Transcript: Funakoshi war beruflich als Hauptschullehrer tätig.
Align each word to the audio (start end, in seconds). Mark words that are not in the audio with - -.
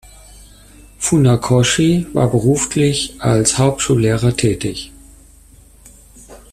Funakoshi 0.97 2.07
war 2.15 2.27
beruflich 2.31 3.17
als 3.21 3.59
Hauptschullehrer 3.59 4.35
tätig. 4.35 4.91